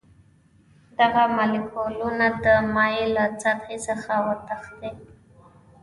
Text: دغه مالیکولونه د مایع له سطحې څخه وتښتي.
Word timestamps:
دغه 0.99 1.23
مالیکولونه 1.35 2.25
د 2.43 2.45
مایع 2.73 3.05
له 3.15 3.25
سطحې 3.41 3.77
څخه 3.87 4.13
وتښتي. 4.25 4.91